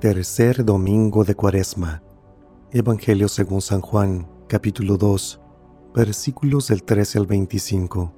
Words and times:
Tercer 0.00 0.64
domingo 0.64 1.24
de 1.24 1.34
Cuaresma. 1.34 2.04
Evangelio 2.70 3.26
según 3.26 3.60
San 3.60 3.80
Juan, 3.80 4.28
capítulo 4.46 4.96
2, 4.96 5.40
versículos 5.92 6.68
del 6.68 6.84
13 6.84 7.18
al 7.18 7.26
25. 7.26 8.12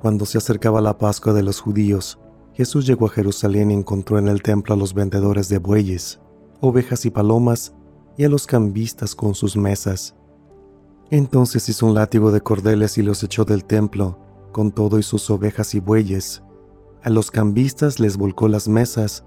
Cuando 0.00 0.24
se 0.24 0.38
acercaba 0.38 0.80
la 0.80 0.96
Pascua 0.96 1.34
de 1.34 1.42
los 1.42 1.60
judíos, 1.60 2.18
Jesús 2.54 2.86
llegó 2.86 3.04
a 3.04 3.10
Jerusalén 3.10 3.70
y 3.70 3.74
encontró 3.74 4.18
en 4.18 4.28
el 4.28 4.42
templo 4.42 4.72
a 4.72 4.78
los 4.78 4.94
vendedores 4.94 5.50
de 5.50 5.58
bueyes, 5.58 6.18
ovejas 6.62 7.04
y 7.04 7.10
palomas, 7.10 7.74
y 8.16 8.24
a 8.24 8.30
los 8.30 8.46
cambistas 8.46 9.14
con 9.14 9.34
sus 9.34 9.58
mesas. 9.58 10.16
Entonces 11.10 11.68
hizo 11.68 11.84
un 11.84 11.94
látigo 11.94 12.32
de 12.32 12.40
cordeles 12.40 12.96
y 12.96 13.02
los 13.02 13.22
echó 13.22 13.44
del 13.44 13.66
templo, 13.66 14.18
con 14.50 14.72
todo 14.72 14.98
y 14.98 15.02
sus 15.02 15.28
ovejas 15.28 15.74
y 15.74 15.80
bueyes. 15.80 16.42
A 17.02 17.10
los 17.10 17.30
cambistas 17.30 18.00
les 18.00 18.16
volcó 18.16 18.48
las 18.48 18.66
mesas, 18.66 19.26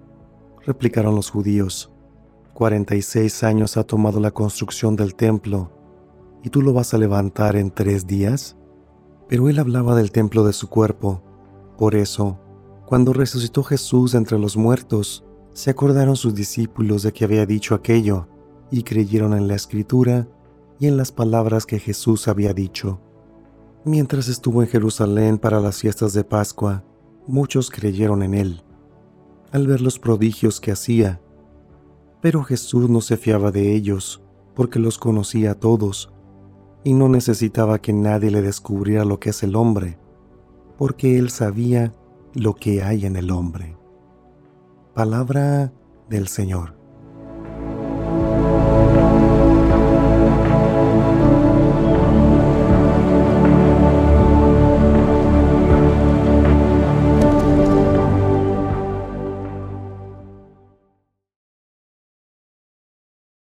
replicaron 0.65 1.15
los 1.15 1.29
judíos. 1.29 1.91
46 2.53 3.43
años 3.43 3.77
ha 3.77 3.83
tomado 3.83 4.19
la 4.19 4.31
construcción 4.31 4.95
del 4.95 5.15
templo, 5.15 5.71
¿y 6.43 6.49
tú 6.49 6.61
lo 6.61 6.73
vas 6.73 6.93
a 6.93 6.97
levantar 6.97 7.55
en 7.55 7.71
tres 7.71 8.05
días? 8.05 8.57
Pero 9.27 9.49
él 9.49 9.59
hablaba 9.59 9.95
del 9.95 10.11
templo 10.11 10.45
de 10.45 10.53
su 10.53 10.69
cuerpo. 10.69 11.23
Por 11.77 11.95
eso, 11.95 12.39
cuando 12.85 13.13
resucitó 13.13 13.63
Jesús 13.63 14.13
entre 14.13 14.37
los 14.37 14.57
muertos, 14.57 15.25
se 15.53 15.71
acordaron 15.71 16.15
sus 16.15 16.35
discípulos 16.35 17.03
de 17.03 17.13
que 17.13 17.25
había 17.25 17.45
dicho 17.45 17.73
aquello, 17.73 18.27
y 18.69 18.83
creyeron 18.83 19.33
en 19.33 19.47
la 19.47 19.55
escritura 19.55 20.27
y 20.79 20.87
en 20.87 20.97
las 20.97 21.11
palabras 21.11 21.65
que 21.65 21.79
Jesús 21.79 22.27
había 22.27 22.53
dicho. 22.53 23.01
Mientras 23.83 24.27
estuvo 24.27 24.61
en 24.61 24.69
Jerusalén 24.69 25.37
para 25.37 25.59
las 25.59 25.79
fiestas 25.79 26.13
de 26.13 26.23
Pascua, 26.23 26.83
muchos 27.27 27.69
creyeron 27.69 28.23
en 28.23 28.33
él 28.33 28.63
al 29.51 29.67
ver 29.67 29.81
los 29.81 29.99
prodigios 29.99 30.59
que 30.59 30.71
hacía. 30.71 31.21
Pero 32.21 32.43
Jesús 32.43 32.89
no 32.89 33.01
se 33.01 33.17
fiaba 33.17 33.51
de 33.51 33.73
ellos, 33.73 34.21
porque 34.55 34.79
los 34.79 34.97
conocía 34.97 35.51
a 35.51 35.55
todos, 35.55 36.13
y 36.83 36.93
no 36.93 37.09
necesitaba 37.09 37.79
que 37.79 37.93
nadie 37.93 38.31
le 38.31 38.41
descubriera 38.41 39.05
lo 39.05 39.19
que 39.19 39.29
es 39.31 39.43
el 39.43 39.55
hombre, 39.55 39.97
porque 40.77 41.17
él 41.17 41.29
sabía 41.29 41.93
lo 42.33 42.55
que 42.55 42.81
hay 42.83 43.05
en 43.05 43.15
el 43.15 43.31
hombre. 43.31 43.77
Palabra 44.93 45.73
del 46.09 46.27
Señor. 46.27 46.80